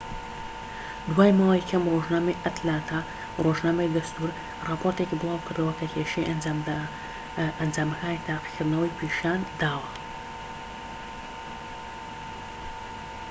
[1.09, 2.99] دوای ماوەیەکی کەم ڕۆژنامەی ئەتلانتا
[3.45, 4.31] ڕۆژنامەی دەستوور
[4.67, 6.27] ڕاپۆرتێکی بڵاوکردەوە کە کێشەی
[7.59, 9.89] ئەنجامەکانی تاقیکردنەوەی پیشان داوە